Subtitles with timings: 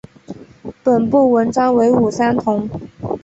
[0.83, 2.67] 本部纹章为五三桐。